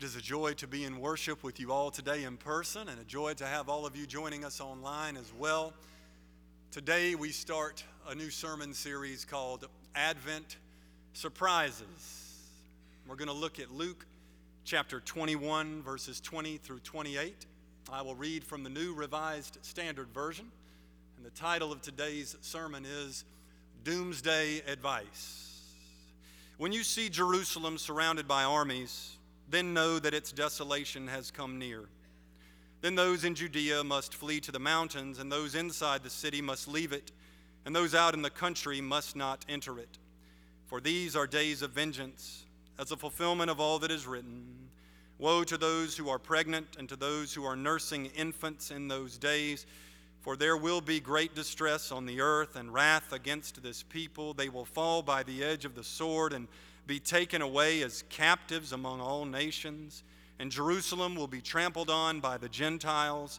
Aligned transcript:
It 0.00 0.04
is 0.04 0.16
a 0.16 0.22
joy 0.22 0.54
to 0.54 0.66
be 0.66 0.84
in 0.84 0.98
worship 0.98 1.42
with 1.44 1.60
you 1.60 1.72
all 1.72 1.90
today 1.90 2.24
in 2.24 2.38
person 2.38 2.88
and 2.88 2.98
a 2.98 3.04
joy 3.04 3.34
to 3.34 3.44
have 3.44 3.68
all 3.68 3.84
of 3.84 3.94
you 3.94 4.06
joining 4.06 4.46
us 4.46 4.58
online 4.58 5.14
as 5.18 5.30
well. 5.38 5.74
Today 6.70 7.14
we 7.14 7.32
start 7.32 7.84
a 8.08 8.14
new 8.14 8.30
sermon 8.30 8.72
series 8.72 9.26
called 9.26 9.68
Advent 9.94 10.56
Surprises. 11.12 12.38
We're 13.06 13.16
going 13.16 13.28
to 13.28 13.34
look 13.34 13.60
at 13.60 13.70
Luke 13.70 14.06
chapter 14.64 15.00
21, 15.00 15.82
verses 15.82 16.18
20 16.18 16.56
through 16.56 16.80
28. 16.80 17.44
I 17.92 18.00
will 18.00 18.14
read 18.14 18.42
from 18.42 18.64
the 18.64 18.70
New 18.70 18.94
Revised 18.94 19.58
Standard 19.60 20.08
Version, 20.14 20.46
and 21.18 21.26
the 21.26 21.38
title 21.38 21.72
of 21.72 21.82
today's 21.82 22.38
sermon 22.40 22.86
is 22.86 23.26
Doomsday 23.84 24.62
Advice. 24.66 25.60
When 26.56 26.72
you 26.72 26.84
see 26.84 27.10
Jerusalem 27.10 27.76
surrounded 27.76 28.26
by 28.26 28.44
armies, 28.44 29.18
then 29.50 29.74
know 29.74 29.98
that 29.98 30.14
its 30.14 30.32
desolation 30.32 31.08
has 31.08 31.30
come 31.30 31.58
near. 31.58 31.88
Then 32.80 32.94
those 32.94 33.24
in 33.24 33.34
Judea 33.34 33.84
must 33.84 34.14
flee 34.14 34.40
to 34.40 34.52
the 34.52 34.58
mountains, 34.58 35.18
and 35.18 35.30
those 35.30 35.54
inside 35.54 36.02
the 36.02 36.10
city 36.10 36.40
must 36.40 36.66
leave 36.66 36.92
it, 36.92 37.12
and 37.64 37.76
those 37.76 37.94
out 37.94 38.14
in 38.14 38.22
the 38.22 38.30
country 38.30 38.80
must 38.80 39.16
not 39.16 39.44
enter 39.48 39.78
it. 39.78 39.98
For 40.66 40.80
these 40.80 41.14
are 41.14 41.26
days 41.26 41.62
of 41.62 41.72
vengeance, 41.72 42.44
as 42.78 42.90
a 42.90 42.96
fulfillment 42.96 43.50
of 43.50 43.60
all 43.60 43.78
that 43.80 43.90
is 43.90 44.06
written. 44.06 44.70
Woe 45.18 45.44
to 45.44 45.58
those 45.58 45.96
who 45.96 46.08
are 46.08 46.18
pregnant 46.18 46.76
and 46.78 46.88
to 46.88 46.96
those 46.96 47.34
who 47.34 47.44
are 47.44 47.56
nursing 47.56 48.06
infants 48.06 48.70
in 48.70 48.88
those 48.88 49.18
days, 49.18 49.66
for 50.20 50.36
there 50.36 50.56
will 50.56 50.80
be 50.80 51.00
great 51.00 51.34
distress 51.34 51.92
on 51.92 52.06
the 52.06 52.22
earth 52.22 52.56
and 52.56 52.72
wrath 52.72 53.12
against 53.12 53.62
this 53.62 53.82
people. 53.82 54.32
They 54.32 54.48
will 54.48 54.64
fall 54.64 55.02
by 55.02 55.22
the 55.22 55.44
edge 55.44 55.66
of 55.66 55.74
the 55.74 55.84
sword 55.84 56.32
and 56.32 56.48
be 56.90 56.98
taken 56.98 57.40
away 57.40 57.82
as 57.82 58.02
captives 58.08 58.72
among 58.72 59.00
all 59.00 59.24
nations, 59.24 60.02
and 60.40 60.50
Jerusalem 60.50 61.14
will 61.14 61.28
be 61.28 61.40
trampled 61.40 61.88
on 61.88 62.18
by 62.18 62.36
the 62.36 62.48
Gentiles 62.48 63.38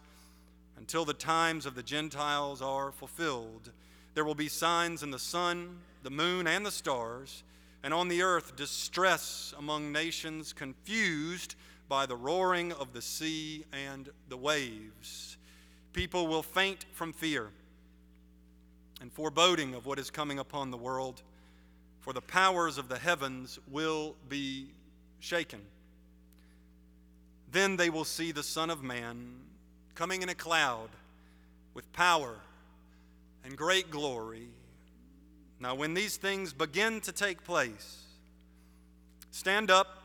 until 0.78 1.04
the 1.04 1.12
times 1.12 1.66
of 1.66 1.74
the 1.74 1.82
Gentiles 1.82 2.62
are 2.62 2.90
fulfilled. 2.90 3.70
There 4.14 4.24
will 4.24 4.34
be 4.34 4.48
signs 4.48 5.02
in 5.02 5.10
the 5.10 5.18
sun, 5.18 5.80
the 6.02 6.10
moon, 6.10 6.46
and 6.46 6.64
the 6.64 6.70
stars, 6.70 7.42
and 7.82 7.92
on 7.92 8.08
the 8.08 8.22
earth 8.22 8.56
distress 8.56 9.52
among 9.58 9.92
nations, 9.92 10.54
confused 10.54 11.54
by 11.90 12.06
the 12.06 12.16
roaring 12.16 12.72
of 12.72 12.94
the 12.94 13.02
sea 13.02 13.66
and 13.70 14.08
the 14.30 14.36
waves. 14.38 15.36
People 15.92 16.26
will 16.26 16.42
faint 16.42 16.86
from 16.94 17.12
fear 17.12 17.50
and 19.02 19.12
foreboding 19.12 19.74
of 19.74 19.84
what 19.84 19.98
is 19.98 20.10
coming 20.10 20.38
upon 20.38 20.70
the 20.70 20.78
world 20.78 21.22
for 22.02 22.12
the 22.12 22.20
powers 22.20 22.78
of 22.78 22.88
the 22.88 22.98
heavens 22.98 23.58
will 23.70 24.16
be 24.28 24.66
shaken. 25.20 25.60
Then 27.50 27.76
they 27.76 27.90
will 27.90 28.04
see 28.04 28.32
the 28.32 28.42
Son 28.42 28.70
of 28.70 28.82
Man 28.82 29.36
coming 29.94 30.20
in 30.20 30.28
a 30.28 30.34
cloud 30.34 30.88
with 31.74 31.90
power 31.92 32.34
and 33.44 33.56
great 33.56 33.90
glory. 33.90 34.48
Now, 35.60 35.76
when 35.76 35.94
these 35.94 36.16
things 36.16 36.52
begin 36.52 37.00
to 37.02 37.12
take 37.12 37.44
place, 37.44 38.02
stand 39.30 39.70
up 39.70 40.02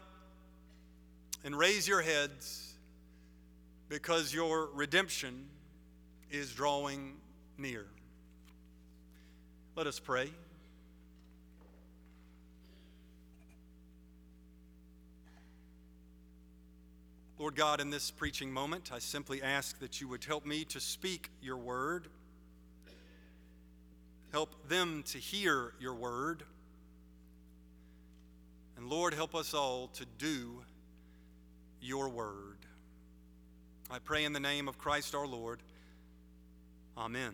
and 1.43 1.57
raise 1.57 1.87
your 1.87 2.03
heads 2.03 2.75
because 3.89 4.31
your 4.31 4.69
redemption 4.73 5.45
is 6.29 6.53
drawing 6.53 7.15
near. 7.57 7.85
Let 9.75 9.87
us 9.87 9.99
pray. 9.99 10.29
Lord 17.47 17.55
God, 17.55 17.79
in 17.79 17.89
this 17.89 18.11
preaching 18.11 18.51
moment, 18.51 18.91
I 18.93 18.99
simply 18.99 19.41
ask 19.41 19.79
that 19.79 20.01
you 20.01 20.09
would 20.09 20.25
help 20.25 20.45
me 20.45 20.65
to 20.65 20.81
speak 20.81 21.29
your 21.41 21.55
word, 21.55 22.09
help 24.33 24.67
them 24.67 25.01
to 25.11 25.17
hear 25.17 25.71
your 25.79 25.93
word, 25.93 26.43
and 28.75 28.89
Lord, 28.89 29.13
help 29.13 29.33
us 29.33 29.53
all 29.53 29.87
to 29.93 30.05
do 30.17 30.61
your 31.79 32.09
word. 32.09 32.57
I 33.89 33.99
pray 33.99 34.25
in 34.25 34.33
the 34.33 34.41
name 34.41 34.67
of 34.67 34.77
Christ 34.77 35.15
our 35.15 35.25
Lord. 35.25 35.63
Amen. 36.97 37.33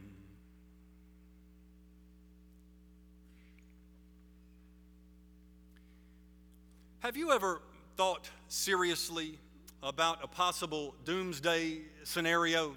Have 7.00 7.18
you 7.18 7.31
ever 7.31 7.63
thought 7.97 8.30
seriously 8.47 9.40
about 9.83 10.23
a 10.23 10.27
possible 10.27 10.95
doomsday 11.03 11.81
scenario. 12.03 12.75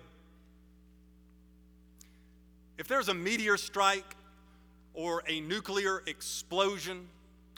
If 2.78 2.88
there's 2.88 3.08
a 3.08 3.14
meteor 3.14 3.56
strike 3.56 4.16
or 4.92 5.22
a 5.28 5.40
nuclear 5.40 6.02
explosion 6.06 7.06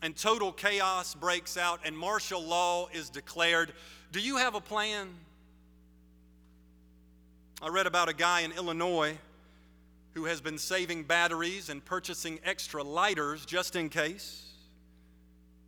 and 0.03 0.15
total 0.15 0.53
chaos 0.53 1.15
breaks 1.15 1.57
out 1.57 1.81
and 1.85 1.97
martial 1.97 2.43
law 2.43 2.89
is 2.93 3.09
declared, 3.09 3.73
do 4.13 4.21
you 4.21 4.37
have 4.37 4.55
a 4.55 4.61
plan? 4.61 5.09
I 7.63 7.69
read 7.69 7.87
about 7.87 8.11
a 8.11 8.15
guy 8.15 8.43
in 8.43 8.53
Illinois 8.53 9.17
who 10.13 10.27
has 10.27 10.43
been 10.43 10.59
saving 10.59 11.05
batteries 11.05 11.71
and 11.71 11.83
purchasing 11.83 12.39
extra 12.45 12.83
lighters 12.83 13.47
just 13.47 13.77
in 13.77 13.89
case. 13.89 14.45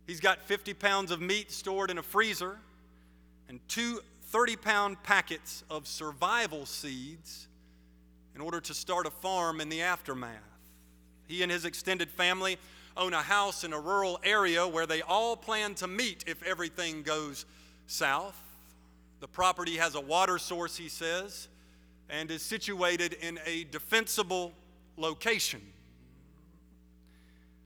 He's 0.05 0.19
got 0.19 0.39
50 0.43 0.75
pounds 0.75 1.09
of 1.09 1.19
meat 1.19 1.51
stored 1.51 1.89
in 1.89 1.97
a 1.97 2.03
freezer 2.03 2.59
and 3.51 3.59
two 3.67 3.99
30 4.27 4.55
pound 4.55 5.03
packets 5.03 5.65
of 5.69 5.85
survival 5.85 6.65
seeds 6.65 7.49
in 8.33 8.39
order 8.39 8.61
to 8.61 8.73
start 8.73 9.05
a 9.05 9.09
farm 9.09 9.59
in 9.59 9.67
the 9.67 9.81
aftermath. 9.81 10.31
He 11.27 11.43
and 11.43 11.51
his 11.51 11.65
extended 11.65 12.09
family 12.09 12.57
own 12.95 13.13
a 13.13 13.21
house 13.21 13.65
in 13.65 13.73
a 13.73 13.79
rural 13.79 14.21
area 14.23 14.65
where 14.65 14.85
they 14.85 15.01
all 15.01 15.35
plan 15.35 15.75
to 15.75 15.87
meet 15.87 16.23
if 16.27 16.41
everything 16.43 17.03
goes 17.03 17.45
south. 17.87 18.41
The 19.19 19.27
property 19.27 19.75
has 19.75 19.95
a 19.95 20.01
water 20.01 20.37
source, 20.37 20.77
he 20.77 20.87
says, 20.87 21.49
and 22.09 22.31
is 22.31 22.41
situated 22.41 23.17
in 23.19 23.37
a 23.45 23.65
defensible 23.65 24.53
location. 24.95 25.61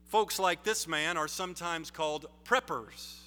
Folks 0.07 0.39
like 0.39 0.63
this 0.63 0.87
man 0.87 1.15
are 1.15 1.27
sometimes 1.27 1.91
called 1.91 2.25
preppers 2.43 3.19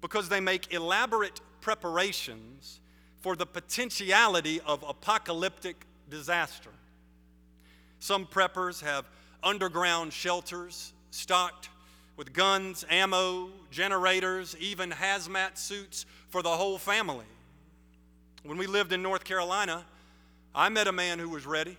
because 0.00 0.28
they 0.28 0.40
make 0.40 0.74
elaborate 0.74 1.40
preparations 1.64 2.80
for 3.22 3.34
the 3.34 3.46
potentiality 3.46 4.60
of 4.66 4.84
apocalyptic 4.86 5.86
disaster. 6.10 6.68
Some 8.00 8.26
preppers 8.26 8.82
have 8.82 9.06
underground 9.42 10.12
shelters 10.12 10.92
stocked 11.10 11.70
with 12.18 12.34
guns, 12.34 12.84
ammo, 12.90 13.48
generators, 13.70 14.54
even 14.60 14.90
hazmat 14.90 15.56
suits 15.56 16.04
for 16.28 16.42
the 16.42 16.50
whole 16.50 16.76
family. 16.76 17.24
When 18.42 18.58
we 18.58 18.66
lived 18.66 18.92
in 18.92 19.00
North 19.00 19.24
Carolina, 19.24 19.86
I 20.54 20.68
met 20.68 20.86
a 20.86 20.92
man 20.92 21.18
who 21.18 21.30
was 21.30 21.46
ready. 21.46 21.78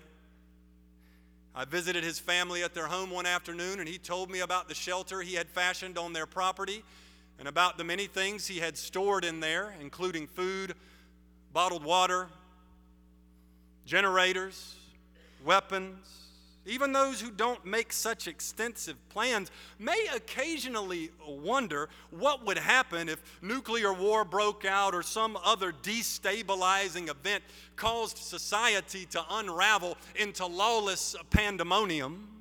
I 1.53 1.63
visited 1.65 2.03
his 2.03 2.17
family 2.17 2.63
at 2.63 2.73
their 2.73 2.87
home 2.87 3.11
one 3.11 3.27
afternoon, 3.27 3.79
and 3.79 3.87
he 3.87 3.99
told 3.99 4.31
me 4.31 4.39
about 4.39 4.67
the 4.67 4.73
shelter 4.73 5.21
he 5.21 5.35
had 5.35 5.47
fashioned 5.47 5.99
on 5.99 6.11
their 6.11 6.25
property 6.25 6.83
and 7.39 7.47
about 7.47 7.77
the 7.77 7.83
many 7.83 8.07
things 8.07 8.47
he 8.47 8.59
had 8.59 8.77
stored 8.77 9.25
in 9.25 9.39
there, 9.39 9.73
including 9.81 10.27
food, 10.27 10.73
bottled 11.53 11.83
water, 11.83 12.27
generators, 13.85 14.75
weapons. 15.43 16.25
Even 16.67 16.91
those 16.91 17.21
who 17.21 17.29
don't 17.29 17.63
make 17.63 17.93
such 17.93 18.27
extensive 18.27 18.97
plans 19.09 19.51
may 19.77 20.07
occasionally 20.15 21.11
wonder 21.27 21.89
what 22.09 22.43
would 22.43 22.57
happen 22.57 23.07
if 23.07 23.21
nuclear 23.43 23.93
war 23.93 24.25
broke 24.25 24.65
out 24.65 24.95
or 24.95 25.03
some 25.03 25.37
other 25.45 25.71
destabilizing 25.71 27.07
event 27.07 27.43
caused 27.75 28.17
society 28.17 29.05
to 29.05 29.23
unravel 29.29 29.95
into 30.15 30.45
lawless 30.47 31.15
pandemonium. 31.29 32.34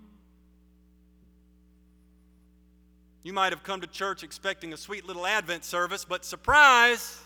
You 3.24 3.32
might 3.32 3.52
have 3.52 3.62
come 3.62 3.80
to 3.80 3.86
church 3.86 4.22
expecting 4.22 4.74
a 4.74 4.76
sweet 4.76 5.06
little 5.06 5.26
Advent 5.26 5.64
service, 5.64 6.04
but 6.04 6.26
surprise! 6.26 7.20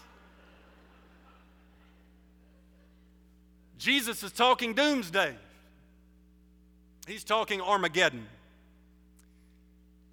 Jesus 3.78 4.22
is 4.22 4.30
talking 4.30 4.74
doomsday. 4.74 5.34
He's 7.06 7.24
talking 7.24 7.60
Armageddon. 7.60 8.26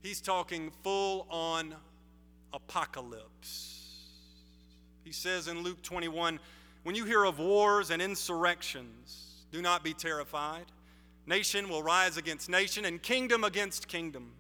He's 0.01 0.21
talking 0.21 0.71
full 0.83 1.27
on 1.29 1.75
apocalypse. 2.51 4.05
He 5.03 5.11
says 5.11 5.47
in 5.47 5.61
Luke 5.61 5.83
21 5.83 6.39
When 6.81 6.95
you 6.95 7.05
hear 7.05 7.23
of 7.23 7.37
wars 7.37 7.91
and 7.91 8.01
insurrections, 8.01 9.45
do 9.51 9.61
not 9.61 9.83
be 9.83 9.93
terrified. 9.93 10.65
Nation 11.27 11.69
will 11.69 11.83
rise 11.83 12.17
against 12.17 12.49
nation 12.49 12.85
and 12.85 13.01
kingdom 13.01 13.43
against 13.43 13.87
kingdom. 13.87 14.31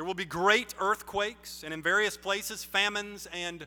There 0.00 0.06
will 0.06 0.14
be 0.14 0.24
great 0.24 0.74
earthquakes, 0.80 1.62
and 1.62 1.74
in 1.74 1.82
various 1.82 2.16
places, 2.16 2.64
famines 2.64 3.28
and 3.34 3.66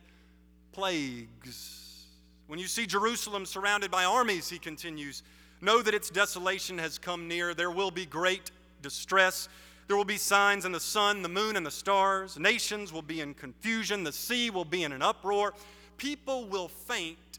plagues. 0.72 2.08
When 2.48 2.58
you 2.58 2.66
see 2.66 2.88
Jerusalem 2.88 3.46
surrounded 3.46 3.92
by 3.92 4.04
armies, 4.04 4.50
he 4.50 4.58
continues, 4.58 5.22
know 5.62 5.84
that 5.84 5.94
its 5.94 6.10
desolation 6.10 6.80
has 6.80 6.98
come 6.98 7.28
near. 7.28 7.54
There 7.54 7.70
will 7.70 7.92
be 7.92 8.08
great 8.08 8.50
distress. 8.82 9.48
There 9.88 9.96
will 9.96 10.06
be 10.06 10.18
signs 10.18 10.66
in 10.66 10.72
the 10.72 10.80
sun, 10.80 11.22
the 11.22 11.30
moon, 11.30 11.56
and 11.56 11.64
the 11.64 11.70
stars. 11.70 12.40
Nations 12.40 12.92
will 12.92 13.04
be 13.04 13.22
in 13.22 13.36
confusion. 13.36 14.04
The 14.04 14.12
sea 14.12 14.50
will 14.50 14.66
be 14.66 14.82
in 14.82 14.92
an 14.92 15.04
uproar. 15.04 15.54
People 15.98 16.48
will 16.48 16.68
faint 16.68 17.38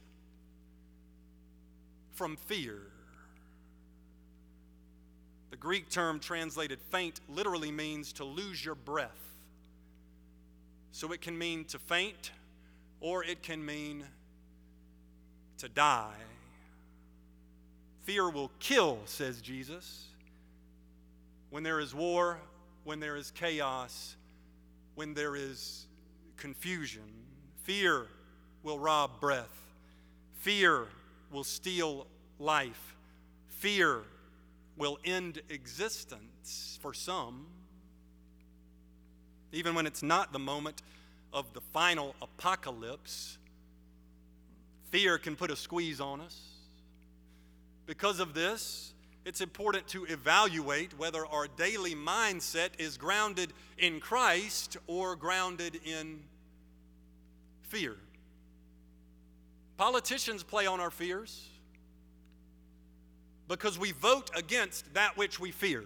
from 2.13 2.37
fear. 2.37 2.79
Greek 5.65 5.89
term 5.89 6.21
translated 6.21 6.79
faint 6.79 7.23
literally 7.27 7.71
means 7.71 8.13
to 8.13 8.23
lose 8.23 8.63
your 8.63 8.75
breath. 8.75 9.33
So 10.93 11.11
it 11.11 11.23
can 11.23 11.39
mean 11.39 11.65
to 11.67 11.79
faint 11.79 12.33
or 13.01 13.25
it 13.25 13.43
can 13.43 13.65
mean 13.65 14.05
to 15.57 15.69
die. 15.71 16.13
Fear 18.03 18.29
will 18.29 18.51
kill, 18.59 18.99
says 19.07 19.41
Jesus. 19.41 20.05
When 21.49 21.63
there 21.63 21.81
is 21.81 21.95
war, 21.95 22.39
when 22.85 23.01
there 23.01 23.17
is 23.17 23.31
chaos, 23.31 24.17
when 24.97 25.15
there 25.15 25.35
is 25.35 25.87
confusion, 26.37 27.11
fear 27.63 28.07
will 28.63 28.79
rob 28.79 29.19
breath. 29.19 29.63
Fear 30.41 30.89
will 31.33 31.43
steal 31.43 32.07
life. 32.39 32.95
Fear 33.49 34.03
will 34.77 34.99
end 35.05 35.41
existence 35.49 36.79
for 36.83 36.93
some, 36.93 37.47
even 39.53 39.75
when 39.75 39.87
it's 39.87 40.03
not 40.03 40.33
the 40.33 40.39
moment 40.39 40.83
of 41.33 41.53
the 41.53 41.61
final 41.61 42.15
apocalypse. 42.21 43.39
Fear 44.91 45.19
can 45.19 45.37
put 45.37 45.51
a 45.51 45.57
squeeze 45.57 46.01
on 46.01 46.21
us. 46.21 46.41
Because 47.87 48.21
of 48.21 48.35
this, 48.35 48.95
it's 49.25 49.41
important 49.41 49.87
to 49.89 50.05
evaluate 50.05 50.97
whether 50.99 51.27
our 51.27 51.47
daily 51.47 51.95
mindset 51.95 52.71
is 52.79 52.97
grounded 52.97 53.53
in 53.79 54.01
Christ 54.01 54.77
or 54.87 55.17
grounded 55.17 55.81
in 55.85 56.21
fear. 57.63 57.97
Politicians 59.77 60.43
play 60.43 60.67
on 60.67 60.79
our 60.81 60.91
fears 60.91 61.49
because 63.49 63.79
we 63.79 63.93
vote 63.93 64.31
against 64.35 64.93
that 64.95 65.17
which 65.17 65.39
we 65.39 65.51
fear. 65.51 65.85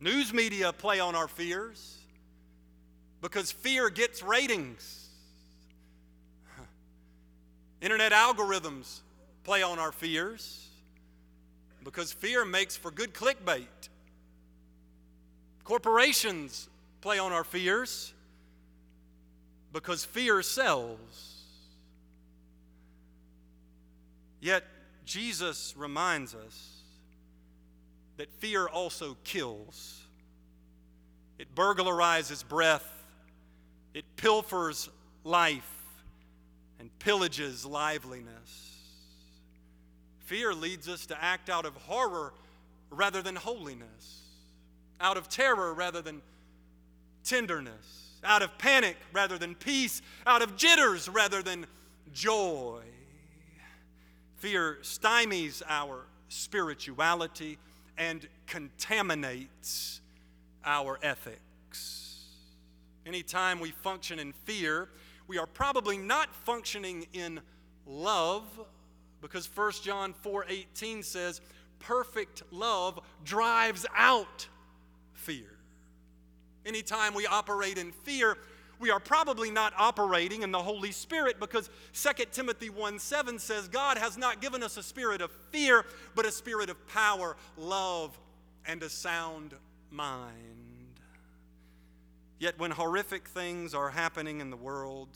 News 0.00 0.32
media 0.32 0.72
play 0.72 1.00
on 1.00 1.14
our 1.14 1.28
fears 1.28 1.98
because 3.20 3.50
fear 3.50 3.90
gets 3.90 4.22
ratings. 4.22 5.08
Internet 7.80 8.12
algorithms 8.12 9.00
play 9.44 9.62
on 9.62 9.78
our 9.78 9.92
fears 9.92 10.68
because 11.84 12.12
fear 12.12 12.44
makes 12.44 12.76
for 12.76 12.90
good 12.90 13.12
clickbait. 13.14 13.66
Corporations 15.64 16.68
play 17.00 17.18
on 17.18 17.32
our 17.32 17.44
fears 17.44 18.12
because 19.72 20.04
fear 20.04 20.42
sells. 20.42 21.42
Yet, 24.40 24.64
Jesus 25.08 25.72
reminds 25.74 26.34
us 26.34 26.82
that 28.18 28.30
fear 28.30 28.68
also 28.68 29.16
kills. 29.24 30.02
It 31.38 31.54
burglarizes 31.54 32.46
breath, 32.46 32.86
it 33.94 34.04
pilfers 34.16 34.90
life, 35.24 35.82
and 36.78 36.90
pillages 36.98 37.66
liveliness. 37.66 38.76
Fear 40.26 40.52
leads 40.52 40.90
us 40.90 41.06
to 41.06 41.24
act 41.24 41.48
out 41.48 41.64
of 41.64 41.74
horror 41.74 42.34
rather 42.90 43.22
than 43.22 43.34
holiness, 43.34 44.24
out 45.00 45.16
of 45.16 45.30
terror 45.30 45.72
rather 45.72 46.02
than 46.02 46.20
tenderness, 47.24 48.20
out 48.22 48.42
of 48.42 48.58
panic 48.58 48.98
rather 49.14 49.38
than 49.38 49.54
peace, 49.54 50.02
out 50.26 50.42
of 50.42 50.54
jitters 50.58 51.08
rather 51.08 51.42
than 51.42 51.64
joy. 52.12 52.82
Fear 54.38 54.78
stymies 54.82 55.62
our 55.68 56.06
spirituality 56.28 57.58
and 57.96 58.28
contaminates 58.46 60.00
our 60.64 60.98
ethics. 61.02 62.24
Anytime 63.04 63.58
we 63.58 63.70
function 63.70 64.18
in 64.20 64.32
fear, 64.44 64.88
we 65.26 65.38
are 65.38 65.46
probably 65.46 65.98
not 65.98 66.32
functioning 66.34 67.06
in 67.12 67.40
love 67.86 68.44
because 69.20 69.46
1 69.46 69.82
John 69.82 70.14
4:18 70.22 71.02
says 71.02 71.40
perfect 71.80 72.44
love 72.52 73.00
drives 73.24 73.86
out 73.96 74.46
fear. 75.14 75.58
Anytime 76.64 77.14
we 77.14 77.26
operate 77.26 77.78
in 77.78 77.90
fear, 77.90 78.36
we 78.80 78.90
are 78.90 79.00
probably 79.00 79.50
not 79.50 79.72
operating 79.76 80.42
in 80.42 80.52
the 80.52 80.62
Holy 80.62 80.92
Spirit 80.92 81.40
because 81.40 81.70
2 81.94 82.24
Timothy 82.32 82.70
1 82.70 82.98
7 82.98 83.38
says, 83.38 83.68
God 83.68 83.98
has 83.98 84.16
not 84.16 84.40
given 84.40 84.62
us 84.62 84.76
a 84.76 84.82
spirit 84.82 85.20
of 85.20 85.30
fear, 85.50 85.84
but 86.14 86.26
a 86.26 86.32
spirit 86.32 86.70
of 86.70 86.88
power, 86.88 87.36
love, 87.56 88.18
and 88.66 88.82
a 88.82 88.88
sound 88.88 89.54
mind. 89.90 91.00
Yet 92.38 92.58
when 92.58 92.70
horrific 92.70 93.28
things 93.28 93.74
are 93.74 93.90
happening 93.90 94.40
in 94.40 94.50
the 94.50 94.56
world, 94.56 95.08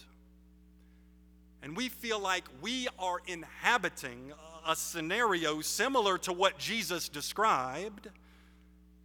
and 1.63 1.77
we 1.77 1.89
feel 1.89 2.19
like 2.19 2.45
we 2.61 2.89
are 2.99 3.19
inhabiting 3.27 4.33
a 4.67 4.75
scenario 4.75 5.61
similar 5.61 6.19
to 6.19 6.33
what 6.33 6.59
Jesus 6.59 7.09
described, 7.09 8.09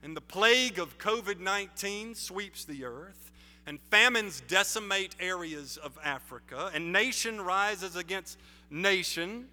and 0.02 0.18
the 0.18 0.22
plague 0.22 0.80
of 0.80 0.98
COVID 0.98 1.40
19 1.40 2.16
sweeps 2.16 2.66
the 2.66 2.86
earth, 2.86 3.32
and 3.68 3.82
famines 3.92 4.42
decimate 4.48 5.14
areas 5.20 5.76
of 5.76 6.00
Africa, 6.02 6.72
and 6.74 6.94
nation 6.94 7.42
rises 7.42 7.98
against 7.98 8.40
nation, 8.72 9.50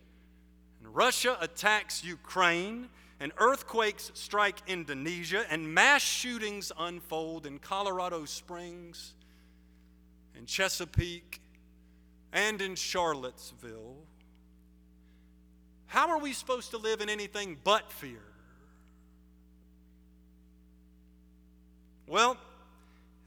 and 0.80 0.94
Russia 0.94 1.36
attacks 1.40 2.04
Ukraine, 2.04 2.88
and 3.18 3.32
earthquakes 3.38 4.12
strike 4.14 4.62
Indonesia, 4.68 5.44
and 5.50 5.74
mass 5.74 6.00
shootings 6.00 6.70
unfold 6.78 7.44
in 7.44 7.58
Colorado 7.58 8.24
Springs, 8.24 9.14
in 10.38 10.46
Chesapeake, 10.46 11.40
and 12.32 12.62
in 12.62 12.76
Charlottesville. 12.76 13.96
How 15.86 16.08
are 16.10 16.18
we 16.18 16.32
supposed 16.32 16.70
to 16.70 16.78
live 16.78 17.00
in 17.00 17.08
anything 17.08 17.56
but 17.64 17.90
fear? 17.90 18.22
Well, 22.06 22.36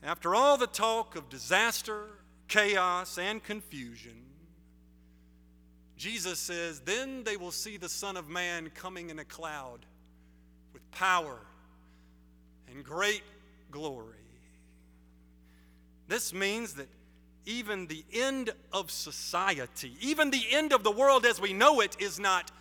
after 0.04 0.36
all 0.36 0.58
the 0.58 0.68
talk 0.68 1.16
of 1.16 1.30
disaster, 1.30 2.06
chaos, 2.48 3.18
and 3.18 3.44
confusion, 3.44 4.28
Jesus 5.98 6.40
says, 6.40 6.80
Then 6.82 7.24
they 7.24 7.38
will 7.38 7.52
see 7.52 7.78
the 7.78 7.90
Son 7.90 8.16
of 8.16 8.30
Man 8.30 8.70
coming 8.74 9.10
in 9.10 9.20
a 9.20 9.26
cloud 9.26 9.86
with 10.72 10.90
power 10.92 11.40
and 12.72 12.84
great 12.84 13.24
glory. 13.72 14.14
This 16.08 16.34
means 16.34 16.74
that 16.76 16.88
even 17.46 17.88
the 17.88 18.06
end 18.14 18.52
of 18.72 18.92
society, 18.92 19.94
even 20.02 20.30
the 20.30 20.46
end 20.52 20.74
of 20.74 20.84
the 20.84 20.92
world 20.92 21.26
as 21.26 21.42
we 21.42 21.54
know 21.54 21.80
it, 21.80 21.96
is 22.00 22.20
not 22.20 22.52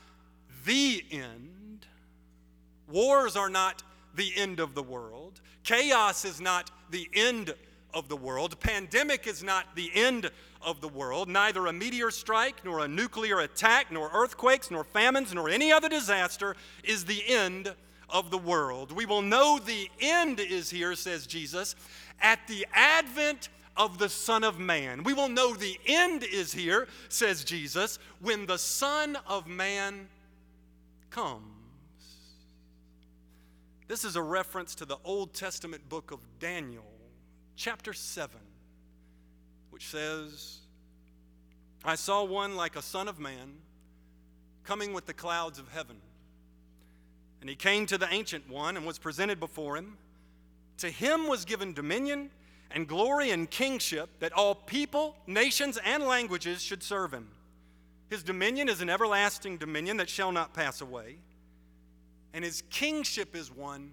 the 0.64 1.04
end. 1.10 1.86
Wars 2.88 3.36
are 3.36 3.50
not 3.50 3.82
the 4.14 4.32
end 4.36 4.60
of 4.60 4.74
the 4.74 4.82
world. 4.82 5.40
Chaos 5.64 6.24
is 6.24 6.40
not 6.40 6.70
the 6.90 7.08
end 7.14 7.54
of 7.94 8.08
the 8.08 8.16
world. 8.16 8.58
Pandemic 8.60 9.26
is 9.26 9.42
not 9.42 9.74
the 9.74 9.90
end 9.94 10.30
of 10.62 10.80
the 10.80 10.88
world. 10.88 11.28
Neither 11.28 11.66
a 11.66 11.72
meteor 11.72 12.10
strike, 12.10 12.64
nor 12.64 12.80
a 12.80 12.88
nuclear 12.88 13.40
attack, 13.40 13.90
nor 13.90 14.10
earthquakes, 14.12 14.70
nor 14.70 14.84
famines, 14.84 15.32
nor 15.32 15.48
any 15.48 15.72
other 15.72 15.88
disaster 15.88 16.56
is 16.84 17.04
the 17.04 17.22
end 17.26 17.74
of 18.10 18.30
the 18.30 18.38
world. 18.38 18.92
We 18.92 19.06
will 19.06 19.22
know 19.22 19.58
the 19.58 19.88
end 20.00 20.40
is 20.40 20.70
here, 20.70 20.94
says 20.94 21.26
Jesus, 21.26 21.74
at 22.20 22.46
the 22.48 22.66
advent 22.72 23.48
of 23.76 23.98
the 23.98 24.08
Son 24.08 24.44
of 24.44 24.58
Man. 24.58 25.02
We 25.02 25.12
will 25.12 25.28
know 25.28 25.54
the 25.54 25.78
end 25.86 26.22
is 26.22 26.52
here, 26.52 26.88
says 27.08 27.44
Jesus, 27.44 27.98
when 28.20 28.46
the 28.46 28.58
Son 28.58 29.16
of 29.26 29.46
Man 29.46 30.08
comes. 31.10 31.55
This 33.88 34.04
is 34.04 34.16
a 34.16 34.22
reference 34.22 34.74
to 34.76 34.84
the 34.84 34.96
Old 35.04 35.32
Testament 35.32 35.88
book 35.88 36.10
of 36.10 36.18
Daniel, 36.40 36.90
chapter 37.54 37.92
7, 37.92 38.36
which 39.70 39.86
says, 39.86 40.58
I 41.84 41.94
saw 41.94 42.24
one 42.24 42.56
like 42.56 42.74
a 42.74 42.82
son 42.82 43.06
of 43.06 43.20
man 43.20 43.54
coming 44.64 44.92
with 44.92 45.06
the 45.06 45.14
clouds 45.14 45.60
of 45.60 45.68
heaven. 45.68 45.98
And 47.40 47.48
he 47.48 47.54
came 47.54 47.86
to 47.86 47.96
the 47.96 48.12
ancient 48.12 48.48
one 48.50 48.76
and 48.76 48.84
was 48.84 48.98
presented 48.98 49.38
before 49.38 49.76
him. 49.76 49.96
To 50.78 50.90
him 50.90 51.28
was 51.28 51.44
given 51.44 51.72
dominion 51.72 52.30
and 52.72 52.88
glory 52.88 53.30
and 53.30 53.48
kingship 53.48 54.10
that 54.18 54.32
all 54.32 54.56
people, 54.56 55.14
nations, 55.28 55.78
and 55.84 56.02
languages 56.02 56.60
should 56.60 56.82
serve 56.82 57.12
him. 57.12 57.28
His 58.10 58.24
dominion 58.24 58.68
is 58.68 58.80
an 58.80 58.90
everlasting 58.90 59.58
dominion 59.58 59.96
that 59.98 60.08
shall 60.08 60.32
not 60.32 60.54
pass 60.54 60.80
away, 60.80 61.18
and 62.36 62.44
his 62.44 62.62
kingship 62.68 63.34
is 63.34 63.50
one 63.50 63.92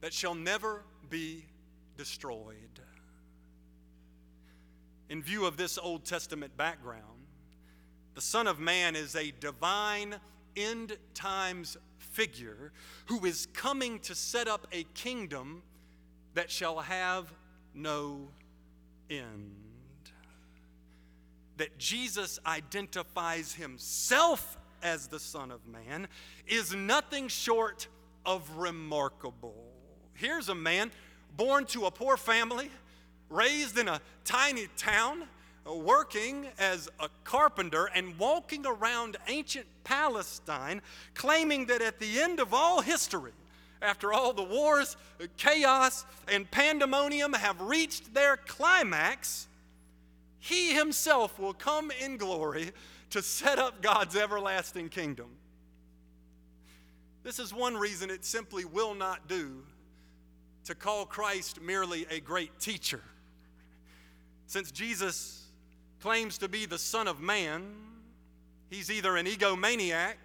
that 0.00 0.14
shall 0.14 0.36
never 0.36 0.84
be 1.10 1.44
destroyed. 1.96 2.54
In 5.08 5.20
view 5.20 5.44
of 5.44 5.56
this 5.56 5.76
Old 5.76 6.04
Testament 6.04 6.56
background, 6.56 7.26
the 8.14 8.20
Son 8.20 8.46
of 8.46 8.60
Man 8.60 8.94
is 8.94 9.16
a 9.16 9.32
divine 9.40 10.14
end 10.56 10.98
times 11.14 11.76
figure 11.98 12.70
who 13.06 13.26
is 13.26 13.46
coming 13.54 13.98
to 14.00 14.14
set 14.14 14.46
up 14.46 14.68
a 14.70 14.84
kingdom 14.94 15.64
that 16.34 16.52
shall 16.52 16.78
have 16.78 17.26
no 17.74 18.28
end. 19.10 19.50
That 21.56 21.76
Jesus 21.76 22.38
identifies 22.46 23.52
himself 23.52 24.56
as 24.82 25.08
the 25.08 25.20
Son 25.20 25.50
of 25.50 25.66
Man 25.66 26.08
is 26.46 26.74
nothing 26.74 27.28
short 27.28 27.88
of 28.24 28.48
remarkable. 28.56 29.54
Here's 30.14 30.48
a 30.48 30.54
man 30.54 30.90
born 31.36 31.64
to 31.66 31.86
a 31.86 31.90
poor 31.90 32.16
family, 32.16 32.70
raised 33.30 33.78
in 33.78 33.88
a 33.88 34.00
tiny 34.24 34.68
town, 34.76 35.24
working 35.64 36.46
as 36.58 36.88
a 36.98 37.08
carpenter 37.24 37.90
and 37.94 38.18
walking 38.18 38.66
around 38.66 39.16
ancient 39.28 39.66
Palestine, 39.84 40.82
claiming 41.14 41.66
that 41.66 41.82
at 41.82 42.00
the 42.00 42.20
end 42.20 42.40
of 42.40 42.54
all 42.54 42.80
history, 42.80 43.32
after 43.80 44.12
all 44.12 44.32
the 44.32 44.42
wars, 44.42 44.96
chaos, 45.36 46.04
and 46.26 46.50
pandemonium 46.50 47.32
have 47.32 47.60
reached 47.60 48.12
their 48.12 48.36
climax, 48.36 49.46
he 50.40 50.74
himself 50.74 51.38
will 51.38 51.54
come 51.54 51.90
in 51.90 52.16
glory 52.16 52.72
to 53.10 53.22
set 53.22 53.58
up 53.58 53.82
God's 53.82 54.16
everlasting 54.16 54.88
kingdom. 54.88 55.28
This 57.22 57.38
is 57.38 57.52
one 57.52 57.76
reason 57.76 58.10
it 58.10 58.24
simply 58.24 58.64
will 58.64 58.94
not 58.94 59.28
do 59.28 59.62
to 60.64 60.74
call 60.74 61.06
Christ 61.06 61.60
merely 61.60 62.06
a 62.10 62.20
great 62.20 62.58
teacher. 62.60 63.02
Since 64.46 64.70
Jesus 64.70 65.46
claims 66.00 66.38
to 66.38 66.48
be 66.48 66.66
the 66.66 66.78
Son 66.78 67.08
of 67.08 67.20
Man, 67.20 67.74
he's 68.70 68.90
either 68.90 69.16
an 69.16 69.26
egomaniac 69.26 70.16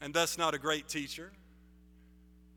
and 0.00 0.14
thus 0.14 0.38
not 0.38 0.54
a 0.54 0.58
great 0.58 0.88
teacher, 0.88 1.32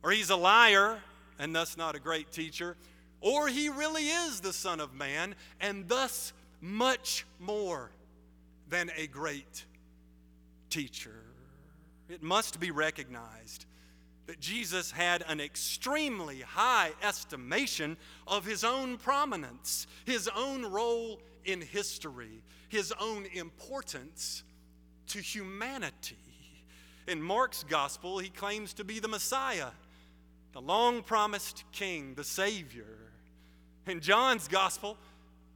or 0.03 0.11
he's 0.11 0.29
a 0.29 0.35
liar 0.35 0.99
and 1.39 1.55
thus 1.55 1.77
not 1.77 1.95
a 1.95 1.99
great 1.99 2.31
teacher, 2.31 2.77
or 3.19 3.47
he 3.47 3.69
really 3.69 4.07
is 4.07 4.39
the 4.39 4.53
Son 4.53 4.79
of 4.79 4.93
Man 4.93 5.35
and 5.59 5.87
thus 5.87 6.33
much 6.59 7.25
more 7.39 7.89
than 8.71 8.89
a 8.97 9.05
great 9.05 9.65
teacher. 10.71 11.23
It 12.09 12.23
must 12.23 12.59
be 12.59 12.71
recognized 12.71 13.65
that 14.25 14.39
Jesus 14.39 14.91
had 14.91 15.23
an 15.27 15.39
extremely 15.39 16.39
high 16.39 16.91
estimation 17.03 17.97
of 18.25 18.45
his 18.45 18.63
own 18.63 18.97
prominence, 18.97 19.87
his 20.05 20.29
own 20.35 20.65
role 20.65 21.19
in 21.43 21.61
history, 21.61 22.41
his 22.69 22.93
own 22.99 23.25
importance 23.33 24.43
to 25.07 25.19
humanity. 25.19 26.15
In 27.07 27.21
Mark's 27.21 27.63
gospel, 27.63 28.19
he 28.19 28.29
claims 28.29 28.73
to 28.75 28.85
be 28.85 28.99
the 28.99 29.07
Messiah, 29.07 29.71
the 30.53 30.61
long 30.61 31.03
promised 31.03 31.65
King, 31.73 32.13
the 32.15 32.23
Savior. 32.23 32.97
In 33.85 33.99
John's 33.99 34.47
gospel, 34.47 34.97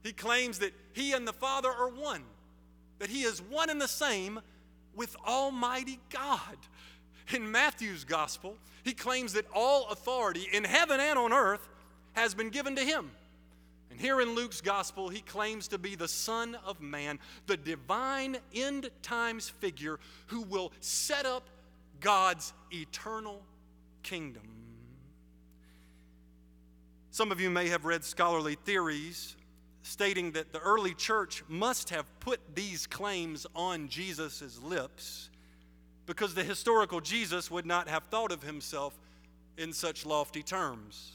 he 0.04 0.12
claims 0.12 0.60
that 0.60 0.74
he 0.92 1.14
and 1.14 1.26
the 1.26 1.34
Father 1.34 1.70
are 1.70 1.90
one, 1.90 2.24
that 3.00 3.10
he 3.10 3.24
is 3.24 3.42
one 3.42 3.70
and 3.70 3.82
the 3.82 3.88
same 3.88 4.40
with 4.96 5.16
Almighty 5.26 6.00
God. 6.10 6.58
In 7.34 7.52
Matthew's 7.52 8.04
gospel, 8.04 8.56
he 8.84 8.94
claims 8.94 9.34
that 9.34 9.46
all 9.54 9.90
authority 9.90 10.48
in 10.54 10.64
heaven 10.64 11.00
and 11.00 11.18
on 11.18 11.34
earth 11.34 11.68
has 12.14 12.34
been 12.34 12.50
given 12.50 12.76
to 12.76 12.84
him. 12.84 13.12
And 13.90 14.00
here 14.00 14.22
in 14.22 14.36
Luke's 14.36 14.62
gospel, 14.62 15.10
he 15.10 15.22
claims 15.22 15.68
to 15.70 15.78
be 15.78 15.96
the 15.96 16.08
Son 16.08 16.56
of 16.66 16.82
Man, 16.82 17.20
the 17.48 17.58
divine 17.58 18.38
end 18.54 18.90
times 19.02 19.50
figure 19.50 20.00
who 20.28 20.42
will 20.42 20.72
set 20.82 21.26
up 21.26 21.50
God's 22.00 22.54
eternal 22.72 23.42
kingdom. 24.04 24.44
Some 27.12 27.32
of 27.32 27.40
you 27.40 27.50
may 27.50 27.70
have 27.70 27.86
read 27.86 28.04
scholarly 28.04 28.56
theories 28.56 29.36
stating 29.86 30.32
that 30.32 30.52
the 30.52 30.60
early 30.60 30.96
church 30.96 31.44
must 31.48 31.92
have 31.92 32.08
put 32.20 32.40
these 32.56 32.88
claims 32.88 33.46
on 33.56 33.88
Jesus' 33.88 34.60
lips 34.64 35.30
because 36.08 36.34
the 36.34 36.44
historical 36.44 37.00
Jesus 37.00 37.52
would 37.52 37.68
not 37.68 37.88
have 37.88 38.04
thought 38.06 38.32
of 38.32 38.42
himself 38.42 38.98
in 39.60 39.72
such 39.72 40.04
lofty 40.04 40.42
terms. 40.42 41.12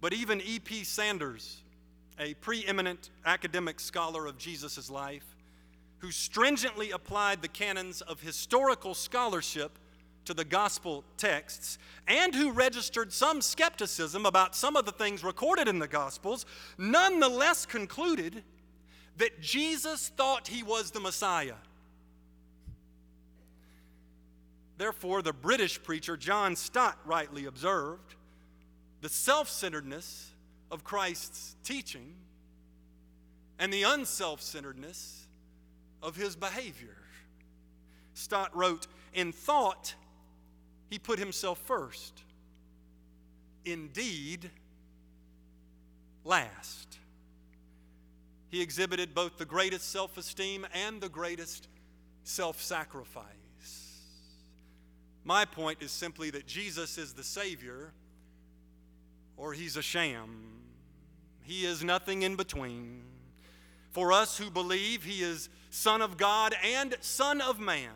But 0.00 0.12
even 0.12 0.40
E.P. 0.40 0.84
Sanders, 0.84 1.62
a 2.20 2.34
preeminent 2.34 3.10
academic 3.26 3.80
scholar 3.80 4.26
of 4.26 4.38
Jesus' 4.38 4.88
life, 4.88 5.26
who 5.98 6.12
stringently 6.12 6.92
applied 6.92 7.42
the 7.42 7.48
canons 7.48 8.02
of 8.02 8.20
historical 8.20 8.94
scholarship 8.94 9.80
to 10.24 10.34
the 10.34 10.44
gospel 10.44 11.04
texts, 11.16 11.78
and 12.06 12.34
who 12.34 12.52
registered 12.52 13.12
some 13.12 13.40
skepticism 13.40 14.26
about 14.26 14.54
some 14.54 14.76
of 14.76 14.84
the 14.84 14.92
things 14.92 15.24
recorded 15.24 15.68
in 15.68 15.78
the 15.78 15.88
gospels, 15.88 16.46
nonetheless 16.78 17.66
concluded 17.66 18.42
that 19.16 19.40
Jesus 19.40 20.08
thought 20.16 20.48
he 20.48 20.62
was 20.62 20.90
the 20.90 21.00
Messiah. 21.00 21.56
Therefore, 24.78 25.22
the 25.22 25.32
British 25.32 25.82
preacher 25.82 26.16
John 26.16 26.56
Stott 26.56 26.98
rightly 27.04 27.44
observed 27.44 28.14
the 29.00 29.08
self 29.08 29.48
centeredness 29.48 30.30
of 30.70 30.84
Christ's 30.84 31.56
teaching 31.62 32.14
and 33.58 33.72
the 33.72 33.82
unself 33.82 34.40
centeredness 34.40 35.26
of 36.02 36.16
his 36.16 36.34
behavior. 36.34 36.96
Stott 38.14 38.56
wrote, 38.56 38.86
In 39.14 39.32
thought, 39.32 39.94
he 40.92 40.98
put 40.98 41.18
himself 41.18 41.58
first. 41.64 42.22
Indeed, 43.64 44.50
last. 46.22 46.98
He 48.50 48.60
exhibited 48.60 49.14
both 49.14 49.38
the 49.38 49.46
greatest 49.46 49.90
self 49.90 50.18
esteem 50.18 50.66
and 50.74 51.00
the 51.00 51.08
greatest 51.08 51.68
self 52.24 52.60
sacrifice. 52.60 53.24
My 55.24 55.46
point 55.46 55.78
is 55.80 55.90
simply 55.90 56.28
that 56.30 56.46
Jesus 56.46 56.98
is 56.98 57.14
the 57.14 57.24
Savior 57.24 57.92
or 59.38 59.54
he's 59.54 59.78
a 59.78 59.82
sham. 59.82 60.58
He 61.42 61.64
is 61.64 61.82
nothing 61.82 62.20
in 62.20 62.36
between. 62.36 63.02
For 63.92 64.12
us 64.12 64.36
who 64.36 64.50
believe 64.50 65.04
he 65.04 65.22
is 65.22 65.48
Son 65.70 66.02
of 66.02 66.18
God 66.18 66.54
and 66.62 66.96
Son 67.00 67.40
of 67.40 67.58
Man, 67.58 67.92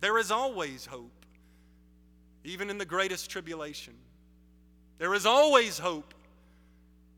there 0.00 0.16
is 0.16 0.30
always 0.30 0.86
hope, 0.86 1.25
even 2.46 2.70
in 2.70 2.78
the 2.78 2.84
greatest 2.84 3.28
tribulation. 3.28 3.92
There 4.98 5.12
is 5.14 5.26
always 5.26 5.78
hope, 5.78 6.14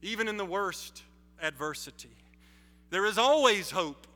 even 0.01 0.27
in 0.27 0.39
the 0.39 0.45
worst 0.45 1.03
adversity. 1.41 2.17
There 2.91 3.05
is 3.05 3.19
always 3.19 3.71
hope, 3.71 4.07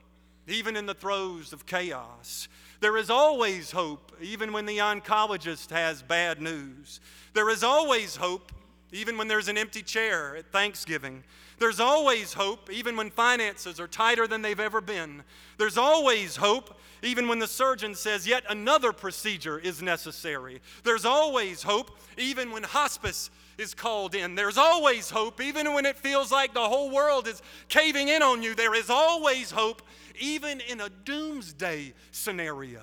even 0.49 0.75
in 0.75 0.87
the 0.87 0.95
throes 0.95 1.52
of 1.52 1.66
chaos. 1.66 2.49
There 2.81 2.97
is 2.97 3.11
always 3.11 3.71
hope, 3.71 4.16
even 4.21 4.52
when 4.52 4.64
the 4.64 4.78
oncologist 4.78 5.71
has 5.71 6.02
bad 6.02 6.40
news. 6.40 6.99
There 7.35 7.50
is 7.50 7.62
always 7.62 8.16
hope, 8.16 8.50
even 8.90 9.19
when 9.19 9.28
there's 9.28 9.49
an 9.49 9.59
empty 9.59 9.83
chair 9.83 10.35
at 10.35 10.50
Thanksgiving. 10.50 11.25
There's 11.62 11.78
always 11.78 12.33
hope, 12.33 12.73
even 12.73 12.97
when 12.97 13.09
finances 13.09 13.78
are 13.78 13.87
tighter 13.87 14.26
than 14.26 14.42
they've 14.42 14.59
ever 14.59 14.81
been. 14.81 15.23
There's 15.59 15.78
always 15.78 16.35
hope, 16.35 16.76
even 17.04 17.28
when 17.28 17.38
the 17.38 17.47
surgeon 17.47 17.95
says 17.95 18.26
yet 18.26 18.42
another 18.49 18.92
procedure 18.92 19.61
is 19.61 19.81
necessary. 19.81 20.61
There's 20.83 21.04
always 21.04 21.62
hope, 21.62 21.97
even 22.19 22.50
when 22.50 22.64
hospice 22.64 23.31
is 23.59 23.75
called 23.75 24.16
in. 24.16 24.35
There's 24.35 24.59
always 24.59 25.09
hope, 25.09 25.40
even 25.40 25.73
when 25.73 25.87
it 25.87 25.97
feels 25.97 26.33
like 26.33 26.52
the 26.52 26.69
whole 26.69 26.90
world 26.90 27.28
is 27.28 27.40
caving 27.69 28.09
in 28.09 28.23
on 28.23 28.42
you. 28.42 28.57
There 28.57 28.75
is 28.75 28.90
always 28.90 29.52
hope, 29.52 29.83
even 30.19 30.61
in 30.62 30.81
a 30.81 30.88
doomsday 30.88 31.95
scenario. 32.11 32.83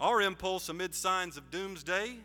Our 0.00 0.20
impulse 0.20 0.68
amid 0.68 0.96
signs 0.96 1.36
of 1.36 1.48
doomsday 1.52 2.16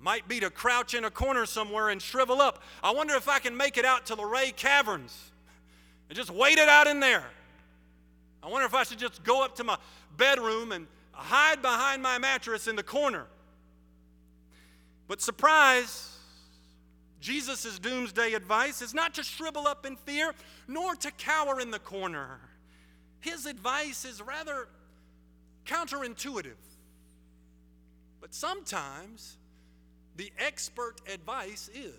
might 0.00 0.26
be 0.26 0.40
to 0.40 0.50
crouch 0.50 0.94
in 0.94 1.04
a 1.04 1.10
corner 1.10 1.46
somewhere 1.46 1.90
and 1.90 2.00
shrivel 2.00 2.40
up. 2.40 2.62
I 2.82 2.92
wonder 2.92 3.14
if 3.14 3.28
I 3.28 3.38
can 3.38 3.56
make 3.56 3.76
it 3.76 3.84
out 3.84 4.06
to 4.06 4.14
Luray 4.14 4.52
Caverns 4.56 5.30
and 6.08 6.16
just 6.16 6.30
wait 6.30 6.58
it 6.58 6.68
out 6.68 6.86
in 6.86 7.00
there. 7.00 7.24
I 8.42 8.48
wonder 8.48 8.66
if 8.66 8.74
I 8.74 8.84
should 8.84 8.98
just 8.98 9.22
go 9.22 9.44
up 9.44 9.56
to 9.56 9.64
my 9.64 9.76
bedroom 10.16 10.72
and 10.72 10.86
hide 11.12 11.60
behind 11.60 12.02
my 12.02 12.18
mattress 12.18 12.66
in 12.66 12.76
the 12.76 12.82
corner. 12.82 13.26
But 15.06 15.20
surprise, 15.20 16.16
Jesus' 17.20 17.78
doomsday 17.78 18.32
advice 18.32 18.80
is 18.80 18.94
not 18.94 19.14
to 19.14 19.22
shrivel 19.22 19.66
up 19.66 19.84
in 19.84 19.96
fear, 19.96 20.32
nor 20.66 20.94
to 20.96 21.10
cower 21.12 21.60
in 21.60 21.70
the 21.70 21.78
corner. 21.78 22.40
His 23.20 23.44
advice 23.44 24.06
is 24.06 24.22
rather 24.22 24.68
counterintuitive. 25.66 26.56
But 28.20 28.34
sometimes 28.34 29.36
the 30.20 30.30
expert 30.38 30.96
advice 31.10 31.70
is. 31.74 31.94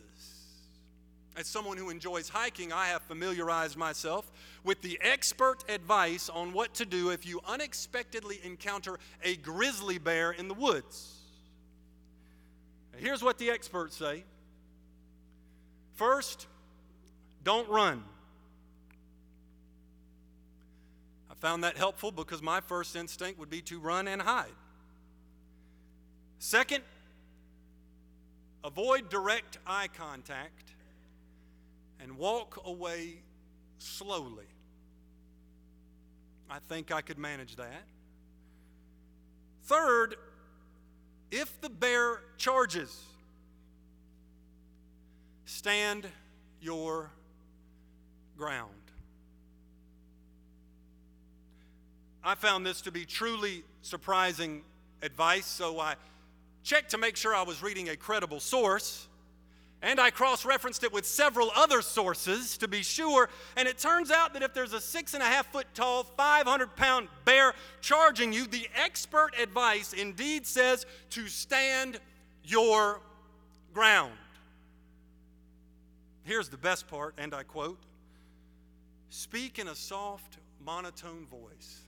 As 1.35 1.47
someone 1.47 1.75
who 1.75 1.89
enjoys 1.89 2.29
hiking, 2.29 2.71
I 2.71 2.85
have 2.85 3.01
familiarized 3.01 3.75
myself 3.75 4.31
with 4.63 4.79
the 4.83 4.99
expert 5.01 5.63
advice 5.67 6.29
on 6.29 6.53
what 6.53 6.75
to 6.75 6.85
do 6.85 7.09
if 7.09 7.25
you 7.25 7.41
unexpectedly 7.47 8.39
encounter 8.43 8.99
a 9.23 9.37
grizzly 9.37 9.97
bear 9.97 10.33
in 10.33 10.47
the 10.47 10.53
woods. 10.53 11.15
Here's 12.95 13.23
what 13.23 13.39
the 13.39 13.49
experts 13.49 13.97
say 13.97 14.23
First, 15.95 16.45
don't 17.43 17.67
run. 17.69 18.03
I 21.31 21.33
found 21.33 21.63
that 21.63 21.75
helpful 21.75 22.11
because 22.11 22.43
my 22.43 22.61
first 22.61 22.95
instinct 22.95 23.39
would 23.39 23.49
be 23.49 23.61
to 23.61 23.79
run 23.79 24.07
and 24.07 24.21
hide. 24.21 24.53
Second, 26.37 26.83
avoid 28.63 29.09
direct 29.09 29.57
eye 29.65 29.87
contact 29.87 30.73
and 31.99 32.17
walk 32.17 32.61
away 32.65 33.15
slowly. 33.77 34.45
I 36.49 36.59
think 36.67 36.91
I 36.91 37.01
could 37.01 37.17
manage 37.17 37.55
that. 37.55 37.83
Third, 39.63 40.15
if 41.31 41.61
the 41.61 41.69
bear 41.69 42.19
charges, 42.37 43.03
stand 45.45 46.07
your 46.61 47.09
ground. 48.37 48.69
I 52.23 52.35
found 52.35 52.65
this 52.65 52.81
to 52.81 52.91
be 52.91 53.05
truly 53.05 53.63
surprising 53.81 54.61
advice, 55.01 55.45
so 55.45 55.79
I 55.79 55.95
checked 56.63 56.91
to 56.91 56.97
make 56.97 57.15
sure 57.15 57.35
I 57.35 57.43
was 57.43 57.61
reading 57.61 57.89
a 57.89 57.95
credible 57.95 58.39
source. 58.39 59.07
And 59.83 59.99
I 59.99 60.11
cross 60.11 60.45
referenced 60.45 60.83
it 60.83 60.93
with 60.93 61.07
several 61.07 61.49
other 61.55 61.81
sources 61.81 62.55
to 62.59 62.67
be 62.67 62.83
sure. 62.83 63.29
And 63.57 63.67
it 63.67 63.79
turns 63.79 64.11
out 64.11 64.33
that 64.33 64.43
if 64.43 64.53
there's 64.53 64.73
a 64.73 64.81
six 64.81 65.15
and 65.15 65.23
a 65.23 65.25
half 65.25 65.51
foot 65.51 65.65
tall, 65.73 66.03
500 66.03 66.75
pound 66.75 67.07
bear 67.25 67.53
charging 67.81 68.31
you, 68.31 68.45
the 68.45 68.67
expert 68.75 69.31
advice 69.41 69.93
indeed 69.93 70.45
says 70.45 70.85
to 71.11 71.27
stand 71.27 71.99
your 72.43 73.01
ground. 73.73 74.13
Here's 76.23 76.49
the 76.49 76.57
best 76.57 76.87
part, 76.87 77.15
and 77.17 77.33
I 77.33 77.41
quote 77.41 77.79
Speak 79.09 79.57
in 79.57 79.67
a 79.67 79.75
soft, 79.75 80.37
monotone 80.63 81.25
voice. 81.25 81.81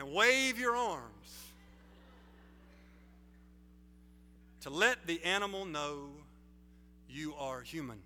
And 0.00 0.14
wave 0.14 0.58
your 0.58 0.74
arms 0.74 1.50
to 4.62 4.70
let 4.70 5.06
the 5.06 5.22
animal 5.24 5.66
know 5.66 6.08
you 7.08 7.34
are 7.38 7.60
human. 7.60 7.98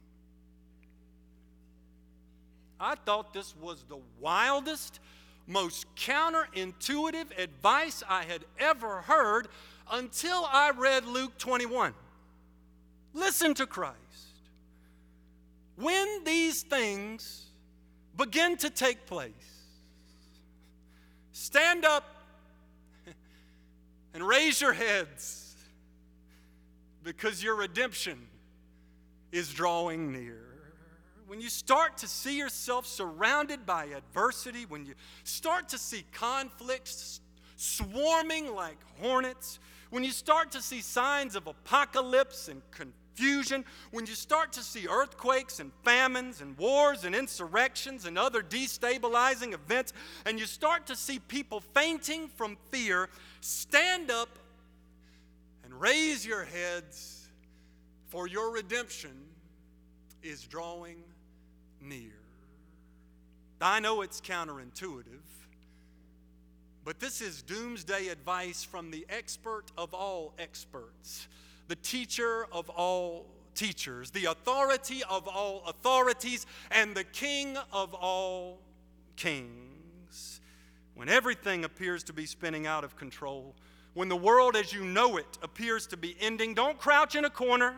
I 2.80 2.97
thought 2.97 3.33
this 3.33 3.54
was 3.57 3.85
the 3.89 3.99
wildest, 4.21 4.99
most 5.47 5.87
counterintuitive 5.95 7.39
advice 7.39 8.02
I 8.09 8.25
had 8.25 8.45
ever 8.59 9.02
heard 9.02 9.47
until 9.89 10.49
I 10.50 10.73
read 10.76 11.07
Luke 11.07 11.39
21. 11.39 11.95
Listen 13.13 13.54
to 13.54 13.67
Christ. 13.67 13.99
When 15.76 16.25
these 16.25 16.63
things 16.63 17.47
begin 18.17 18.57
to 18.59 18.71
take 18.71 19.07
place, 19.07 19.53
stand 21.45 21.85
up 21.85 22.04
and 24.15 24.26
raise 24.26 24.63
your 24.63 24.73
heads 24.73 25.54
because 27.02 27.43
your 27.43 27.54
redemption 27.54 28.19
is 29.30 29.52
drawing 29.52 30.11
near. 30.11 30.41
When 31.26 31.43
you 31.43 31.50
start 31.50 31.99
to 31.99 32.09
see 32.09 32.39
yourself 32.39 32.87
surrounded 32.87 33.67
by 33.67 33.87
adversity, 33.87 34.65
when 34.65 34.87
you 34.87 34.95
start 35.25 35.69
to 35.69 35.78
see 35.78 36.07
conflicts 36.13 37.21
swarming 37.57 38.54
like 38.54 38.78
hornets, 39.02 39.59
when 39.91 40.02
you 40.02 40.13
start 40.13 40.50
to 40.52 40.63
see 40.63 40.80
signs 40.80 41.37
of 41.37 41.47
apocalypse 41.47 42.49
and 42.49 42.63
confusion, 43.15 43.65
when 43.91 44.07
you 44.07 44.15
start 44.15 44.53
to 44.53 44.63
see 44.63 44.87
earthquakes 44.89 45.61
and 45.61 45.73
famines 45.85 46.41
and 46.41 46.57
wars 46.59 47.05
and 47.05 47.15
insurrections 47.15 48.07
and 48.07 48.19
other 48.19 48.43
destabilizing 48.43 49.53
events, 49.53 49.93
and 50.27 50.39
you 50.39 50.47
start 50.47 50.87
to 50.87 50.97
see 50.97 51.19
people 51.19 51.61
fainting 51.61 52.29
from 52.29 52.57
fear, 52.71 53.09
stand 53.41 54.11
up 54.11 54.39
and 55.65 55.81
raise 55.81 56.27
your 56.27 56.45
heads, 56.45 57.29
for 58.09 58.27
your 58.29 58.53
redemption 58.53 59.11
is 60.23 60.45
drawing 60.45 61.03
near. 61.81 62.13
I 63.61 63.81
know 63.81 64.03
it's 64.03 64.21
counterintuitive, 64.21 65.05
but 66.85 67.00
this 67.00 67.23
is 67.23 67.43
doomsday 67.43 68.09
advice 68.09 68.63
from 68.63 68.91
the 68.91 69.07
expert 69.09 69.65
of 69.79 69.95
all 69.95 70.35
experts, 70.39 71.29
the 71.69 71.77
teacher 71.77 72.47
of 72.53 72.69
all 72.71 73.27
teachers, 73.55 74.11
the 74.11 74.27
authority 74.27 75.03
of 75.09 75.29
all 75.29 75.63
authorities, 75.67 76.47
and 76.71 76.95
the 76.95 77.05
king 77.05 77.57
of 77.73 77.95
all 77.95 78.59
kings. 79.17 80.41
When 80.95 81.09
everything 81.09 81.65
appears 81.65 82.05
to 82.05 82.13
be 82.13 82.27
spinning 82.27 82.67
out 82.67 82.85
of 82.85 82.97
control, 82.97 83.55
when 83.95 84.09
the 84.09 84.17
world 84.17 84.57
as 84.57 84.73
you 84.73 84.85
know 84.85 85.17
it 85.17 85.39
appears 85.43 85.87
to 85.89 85.97
be 85.97 86.17
ending, 86.21 86.55
don't 86.55 86.79
crouch 86.79 87.15
in 87.15 87.25
a 87.25 87.31
corner. 87.31 87.75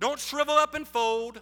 Don't 0.00 0.18
shrivel 0.18 0.54
up 0.54 0.74
and 0.74 0.86
fold. 0.86 1.40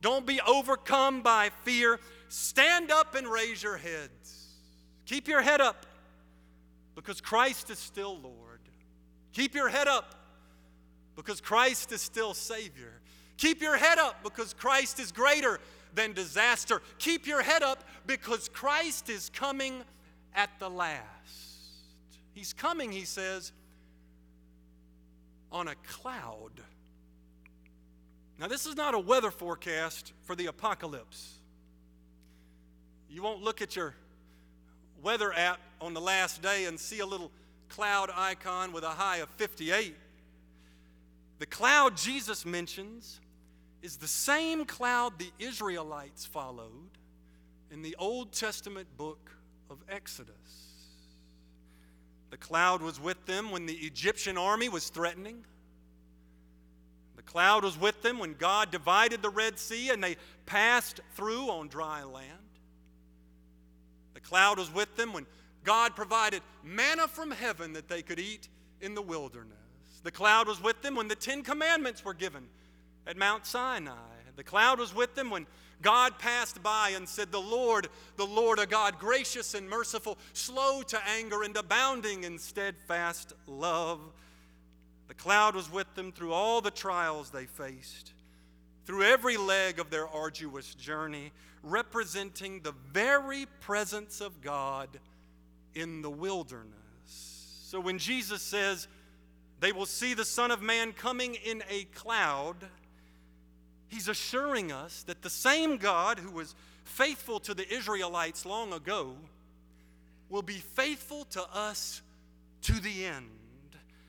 Don't 0.00 0.26
be 0.26 0.40
overcome 0.46 1.22
by 1.22 1.50
fear. 1.62 2.00
Stand 2.28 2.90
up 2.90 3.14
and 3.14 3.26
raise 3.26 3.62
your 3.62 3.76
heads. 3.76 4.48
Keep 5.06 5.28
your 5.28 5.42
head 5.42 5.60
up 5.60 5.86
because 6.94 7.20
Christ 7.20 7.70
is 7.70 7.78
still 7.78 8.18
Lord. 8.18 8.60
Keep 9.32 9.54
your 9.54 9.68
head 9.68 9.88
up 9.88 10.14
because 11.16 11.40
Christ 11.40 11.92
is 11.92 12.00
still 12.00 12.34
Savior. 12.34 13.00
Keep 13.36 13.62
your 13.62 13.76
head 13.76 13.98
up 13.98 14.22
because 14.22 14.54
Christ 14.54 15.00
is 15.00 15.12
greater 15.12 15.60
than 15.94 16.12
disaster. 16.12 16.82
Keep 16.98 17.26
your 17.26 17.42
head 17.42 17.62
up 17.62 17.84
because 18.06 18.48
Christ 18.48 19.08
is 19.08 19.30
coming 19.30 19.82
at 20.34 20.50
the 20.58 20.68
last. 20.68 21.02
He's 22.32 22.52
coming, 22.52 22.90
he 22.90 23.04
says, 23.04 23.52
on 25.52 25.68
a 25.68 25.74
cloud. 25.86 26.50
Now, 28.38 28.48
this 28.48 28.66
is 28.66 28.74
not 28.74 28.94
a 28.94 28.98
weather 28.98 29.30
forecast 29.30 30.12
for 30.22 30.34
the 30.34 30.46
apocalypse. 30.46 31.38
You 33.08 33.22
won't 33.22 33.42
look 33.42 33.62
at 33.62 33.76
your 33.76 33.94
weather 35.02 35.32
app 35.32 35.60
on 35.80 35.94
the 35.94 36.00
last 36.00 36.42
day 36.42 36.64
and 36.64 36.78
see 36.78 36.98
a 36.98 37.06
little 37.06 37.30
cloud 37.68 38.10
icon 38.14 38.72
with 38.72 38.82
a 38.82 38.88
high 38.88 39.18
of 39.18 39.28
58. 39.30 39.94
The 41.44 41.50
cloud 41.50 41.98
Jesus 41.98 42.46
mentions 42.46 43.20
is 43.82 43.98
the 43.98 44.08
same 44.08 44.64
cloud 44.64 45.18
the 45.18 45.30
Israelites 45.38 46.24
followed 46.24 46.88
in 47.70 47.82
the 47.82 47.94
Old 47.98 48.32
Testament 48.32 48.88
book 48.96 49.30
of 49.68 49.76
Exodus. 49.86 50.32
The 52.30 52.38
cloud 52.38 52.80
was 52.80 52.98
with 52.98 53.26
them 53.26 53.50
when 53.50 53.66
the 53.66 53.74
Egyptian 53.74 54.38
army 54.38 54.70
was 54.70 54.88
threatening. 54.88 55.44
The 57.16 57.22
cloud 57.22 57.64
was 57.64 57.78
with 57.78 58.00
them 58.00 58.18
when 58.18 58.32
God 58.32 58.70
divided 58.70 59.20
the 59.20 59.28
Red 59.28 59.58
Sea 59.58 59.90
and 59.90 60.02
they 60.02 60.16
passed 60.46 61.02
through 61.12 61.50
on 61.50 61.68
dry 61.68 62.04
land. 62.04 62.30
The 64.14 64.20
cloud 64.20 64.58
was 64.58 64.72
with 64.72 64.96
them 64.96 65.12
when 65.12 65.26
God 65.62 65.94
provided 65.94 66.40
manna 66.62 67.06
from 67.06 67.30
heaven 67.30 67.74
that 67.74 67.90
they 67.90 68.00
could 68.00 68.18
eat 68.18 68.48
in 68.80 68.94
the 68.94 69.02
wilderness. 69.02 69.58
The 70.04 70.12
cloud 70.12 70.46
was 70.46 70.62
with 70.62 70.82
them 70.82 70.94
when 70.94 71.08
the 71.08 71.16
Ten 71.16 71.42
Commandments 71.42 72.04
were 72.04 72.14
given 72.14 72.46
at 73.06 73.16
Mount 73.16 73.46
Sinai. 73.46 73.92
The 74.36 74.44
cloud 74.44 74.78
was 74.78 74.94
with 74.94 75.14
them 75.14 75.30
when 75.30 75.46
God 75.80 76.18
passed 76.18 76.62
by 76.62 76.90
and 76.90 77.08
said, 77.08 77.32
The 77.32 77.40
Lord, 77.40 77.88
the 78.16 78.26
Lord, 78.26 78.58
a 78.58 78.66
God 78.66 78.98
gracious 78.98 79.54
and 79.54 79.68
merciful, 79.68 80.18
slow 80.32 80.82
to 80.82 81.00
anger 81.18 81.42
and 81.42 81.56
abounding 81.56 82.24
in 82.24 82.38
steadfast 82.38 83.32
love. 83.46 84.00
The 85.08 85.14
cloud 85.14 85.54
was 85.54 85.70
with 85.70 85.92
them 85.94 86.12
through 86.12 86.32
all 86.32 86.60
the 86.60 86.70
trials 86.70 87.30
they 87.30 87.46
faced, 87.46 88.12
through 88.86 89.04
every 89.04 89.36
leg 89.36 89.78
of 89.78 89.90
their 89.90 90.08
arduous 90.08 90.74
journey, 90.74 91.32
representing 91.62 92.60
the 92.60 92.74
very 92.92 93.46
presence 93.60 94.20
of 94.20 94.42
God 94.42 94.88
in 95.74 96.02
the 96.02 96.10
wilderness. 96.10 96.72
So 97.06 97.80
when 97.80 97.98
Jesus 97.98 98.42
says, 98.42 98.88
they 99.64 99.72
will 99.72 99.86
see 99.86 100.12
the 100.12 100.26
Son 100.26 100.50
of 100.50 100.60
Man 100.60 100.92
coming 100.92 101.36
in 101.36 101.62
a 101.70 101.84
cloud. 101.94 102.56
He's 103.88 104.08
assuring 104.08 104.70
us 104.70 105.04
that 105.04 105.22
the 105.22 105.30
same 105.30 105.78
God 105.78 106.18
who 106.18 106.32
was 106.32 106.54
faithful 106.84 107.40
to 107.40 107.54
the 107.54 107.66
Israelites 107.72 108.44
long 108.44 108.74
ago 108.74 109.16
will 110.28 110.42
be 110.42 110.58
faithful 110.58 111.24
to 111.30 111.42
us 111.54 112.02
to 112.60 112.74
the 112.74 113.06
end. 113.06 113.30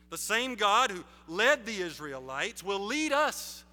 The 0.10 0.18
same 0.18 0.56
God 0.56 0.92
who 0.92 1.06
led 1.30 1.66
the 1.66 1.78
Israelites 1.78 2.62
will 2.62 2.82
lead 2.82 3.14
us 3.14 3.64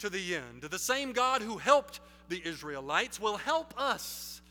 to 0.00 0.10
the 0.10 0.36
end. 0.36 0.64
The 0.70 0.78
same 0.78 1.14
God 1.14 1.40
who 1.40 1.56
helped 1.56 2.00
the 2.28 2.46
Israelites 2.46 3.18
will 3.18 3.38
help 3.38 3.72
us 3.80 4.42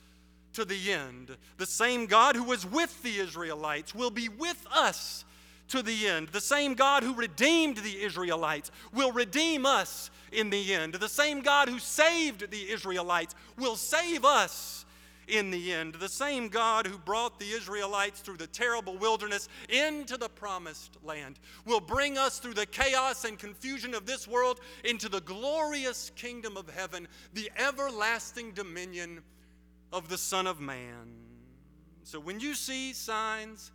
to 0.54 0.66
the 0.66 0.92
end. 0.92 1.38
The 1.58 1.68
same 1.68 2.08
God 2.08 2.36
who 2.36 2.46
was 2.46 2.66
with 2.66 3.04
the 3.04 3.20
Israelites 3.20 3.94
will 3.94 4.10
be 4.10 4.30
with 4.30 4.66
us 4.74 5.26
to 5.70 5.82
the 5.82 6.08
end. 6.08 6.30
The 6.30 6.42
same 6.42 6.74
God 6.74 7.04
who 7.04 7.14
redeemed 7.14 7.78
the 7.78 8.02
Israelites 8.02 8.72
will 8.94 9.12
redeem 9.12 9.66
us 9.66 10.12
in 10.32 10.50
the 10.50 10.74
end. 10.74 10.96
The 10.96 11.10
same 11.10 11.42
God 11.42 11.70
who 11.70 11.80
saved 11.80 12.52
the 12.52 12.70
Israelites 12.70 13.36
will 13.58 13.76
save 13.76 14.26
us 14.26 14.86
in 15.28 15.50
the 15.50 15.74
end. 15.74 15.96
The 15.96 16.10
same 16.10 16.50
God 16.50 16.86
who 16.86 16.98
brought 16.98 17.40
the 17.40 17.50
Israelites 17.50 18.20
through 18.20 18.38
the 18.38 18.48
terrible 18.48 18.98
wilderness 18.98 19.50
into 19.70 20.18
the 20.18 20.30
promised 20.30 20.98
land 21.04 21.40
will 21.66 21.80
bring 21.80 22.18
us 22.18 22.40
through 22.40 22.54
the 22.54 22.66
chaos 22.66 23.26
and 23.26 23.40
confusion 23.40 23.94
of 23.94 24.06
this 24.06 24.28
world 24.28 24.60
into 24.84 25.10
the 25.10 25.22
glorious 25.22 26.12
kingdom 26.16 26.58
of 26.58 26.70
heaven, 26.70 27.08
the 27.34 27.52
everlasting 27.58 28.52
dominion 28.52 29.22
of 29.92 30.10
the 30.10 30.18
Son 30.18 30.48
of 30.48 30.60
Man. 30.60 31.14
So 32.04 32.20
when 32.20 32.40
you 32.40 32.54
see 32.54 32.94
signs 32.94 33.72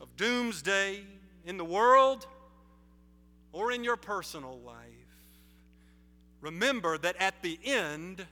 of 0.00 0.16
doomsday 0.16 1.02
in 1.44 1.56
the 1.56 1.64
world 1.64 2.26
or 3.52 3.72
in 3.72 3.84
your 3.84 3.96
personal 3.96 4.58
life, 4.60 4.76
remember 6.40 6.98
that 6.98 7.16
at 7.18 7.42
the 7.42 7.58
end 7.64 8.26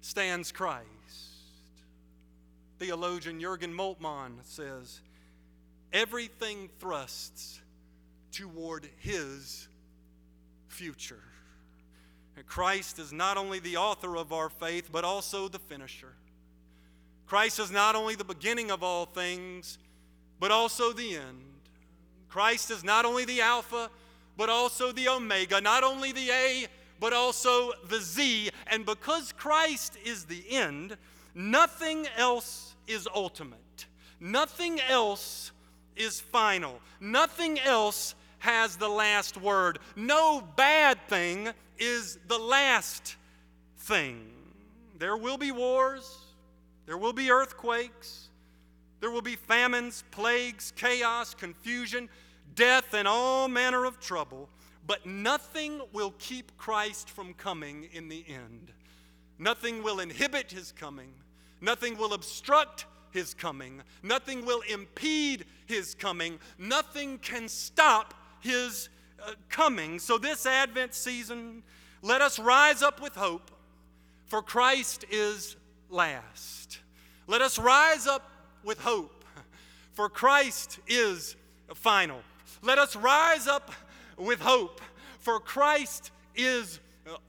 stands 0.00 0.52
Christ. 0.52 0.88
Theologian 2.78 3.40
Jurgen 3.40 3.72
Moltmann 3.72 4.32
says, 4.42 5.00
everything 5.92 6.68
thrusts 6.80 7.60
toward 8.32 8.88
his 8.98 9.68
future. 10.66 11.22
And 12.36 12.44
Christ 12.46 12.98
is 12.98 13.12
not 13.12 13.36
only 13.36 13.60
the 13.60 13.76
author 13.76 14.16
of 14.16 14.32
our 14.32 14.50
faith, 14.50 14.90
but 14.90 15.04
also 15.04 15.46
the 15.46 15.60
finisher. 15.60 16.14
Christ 17.26 17.60
is 17.60 17.70
not 17.70 17.94
only 17.94 18.16
the 18.16 18.24
beginning 18.24 18.72
of 18.72 18.82
all 18.82 19.06
things, 19.06 19.78
but 20.40 20.50
also 20.50 20.92
the 20.92 21.16
end. 21.16 21.40
Christ 22.28 22.70
is 22.70 22.82
not 22.82 23.04
only 23.04 23.24
the 23.24 23.40
Alpha, 23.40 23.90
but 24.36 24.48
also 24.48 24.92
the 24.92 25.08
Omega, 25.08 25.60
not 25.60 25.84
only 25.84 26.12
the 26.12 26.30
A, 26.30 26.66
but 27.00 27.12
also 27.12 27.72
the 27.88 28.00
Z. 28.00 28.50
And 28.66 28.84
because 28.84 29.32
Christ 29.32 29.96
is 30.04 30.24
the 30.24 30.44
end, 30.50 30.96
nothing 31.34 32.06
else 32.16 32.74
is 32.86 33.08
ultimate. 33.14 33.86
Nothing 34.20 34.80
else 34.88 35.52
is 35.96 36.20
final. 36.20 36.80
Nothing 37.00 37.58
else 37.60 38.14
has 38.38 38.76
the 38.76 38.88
last 38.88 39.40
word. 39.40 39.78
No 39.96 40.42
bad 40.56 40.98
thing 41.08 41.50
is 41.78 42.18
the 42.28 42.38
last 42.38 43.16
thing. 43.78 44.30
There 44.98 45.16
will 45.16 45.38
be 45.38 45.50
wars, 45.50 46.18
there 46.86 46.98
will 46.98 47.12
be 47.12 47.30
earthquakes, 47.30 48.28
there 49.04 49.10
will 49.10 49.20
be 49.20 49.36
famines, 49.36 50.02
plagues, 50.12 50.72
chaos, 50.76 51.34
confusion, 51.34 52.08
death, 52.54 52.94
and 52.94 53.06
all 53.06 53.48
manner 53.48 53.84
of 53.84 54.00
trouble, 54.00 54.48
but 54.86 55.04
nothing 55.04 55.78
will 55.92 56.14
keep 56.18 56.56
Christ 56.56 57.10
from 57.10 57.34
coming 57.34 57.86
in 57.92 58.08
the 58.08 58.24
end. 58.26 58.72
Nothing 59.38 59.82
will 59.82 60.00
inhibit 60.00 60.50
his 60.50 60.72
coming, 60.72 61.10
nothing 61.60 61.98
will 61.98 62.14
obstruct 62.14 62.86
his 63.10 63.34
coming, 63.34 63.82
nothing 64.02 64.46
will 64.46 64.62
impede 64.72 65.44
his 65.66 65.94
coming, 65.94 66.38
nothing 66.56 67.18
can 67.18 67.46
stop 67.46 68.14
his 68.40 68.88
uh, 69.22 69.32
coming. 69.50 69.98
So, 69.98 70.16
this 70.16 70.46
Advent 70.46 70.94
season, 70.94 71.62
let 72.00 72.22
us 72.22 72.38
rise 72.38 72.82
up 72.82 73.02
with 73.02 73.16
hope, 73.16 73.50
for 74.24 74.40
Christ 74.40 75.04
is 75.10 75.56
last. 75.90 76.78
Let 77.26 77.42
us 77.42 77.58
rise 77.58 78.06
up 78.06 78.30
with 78.64 78.80
hope, 78.80 79.24
for 79.92 80.08
Christ 80.08 80.78
is 80.88 81.36
final. 81.74 82.20
Let 82.62 82.78
us 82.78 82.96
rise 82.96 83.46
up 83.46 83.72
with 84.16 84.40
hope, 84.40 84.80
for 85.18 85.40
Christ 85.40 86.10
is 86.34 86.80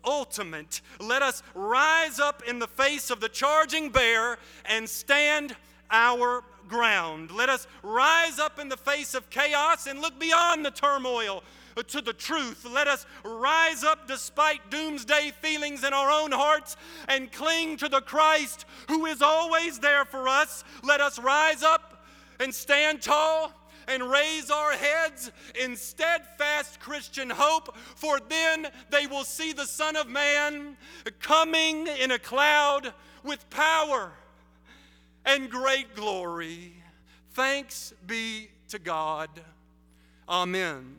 ultimate. 0.04 0.82
Let 1.00 1.22
us 1.22 1.44
rise 1.54 2.20
up 2.20 2.44
in 2.48 2.60
the 2.60 2.68
face 2.68 3.10
of 3.10 3.20
the 3.20 3.30
charging 3.30 3.90
bear 3.90 4.38
and 4.66 4.88
stand 4.88 5.56
our 5.92 6.44
ground. 6.68 7.32
Let 7.32 7.50
us 7.50 7.68
rise 7.84 8.40
up 8.40 8.60
in 8.60 8.70
the 8.70 8.78
face 8.78 9.14
of 9.14 9.30
chaos 9.30 9.88
and 9.88 10.02
look 10.02 10.20
beyond 10.20 10.66
the 10.66 10.72
turmoil 10.72 11.44
to 11.84 12.02
the 12.02 12.14
truth. 12.14 12.66
Let 12.70 12.88
us 12.88 13.06
rise 13.24 13.84
up 13.84 14.08
despite 14.08 14.70
doomsday 14.72 15.32
feelings 15.42 15.84
in 15.84 15.94
our 15.94 16.10
own 16.10 16.32
hearts 16.32 16.78
and 17.08 17.32
cling 17.32 17.78
to 17.78 17.90
the 17.90 18.02
Christ 18.02 18.66
who 18.88 19.06
is 19.06 19.22
always 19.22 19.80
there 19.80 20.06
for 20.06 20.28
us. 20.28 20.64
Let 20.84 21.02
us 21.02 21.20
rise 21.20 21.64
up 21.64 22.06
and 22.40 22.54
stand 22.54 23.02
tall 23.02 23.52
and 23.88 24.10
raise 24.10 24.50
our 24.50 24.72
heads 24.72 25.32
in 25.62 25.76
steadfast 25.76 26.80
Christian 26.80 27.30
hope, 27.30 27.76
for 27.96 28.20
then 28.20 28.68
they 28.90 29.08
will 29.08 29.24
see 29.24 29.54
the 29.54 29.68
Son 29.68 29.96
of 29.96 30.08
Man 30.08 30.76
coming 31.20 31.88
in 31.88 32.12
a 32.12 32.20
cloud 32.20 32.94
with 33.24 33.48
power 33.50 34.12
and 35.26 35.50
great 35.50 35.96
glory. 35.96 36.74
Thanks 37.34 37.94
be 38.08 38.50
to 38.70 38.80
God. 38.80 39.30
Amen. 40.28 40.96